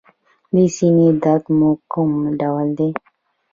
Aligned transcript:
د 0.53 0.55
سینې 0.75 1.07
درد 1.23 1.45
مو 1.57 1.69
کوم 1.91 2.11
ډول 2.39 2.67
دی؟ 2.77 2.89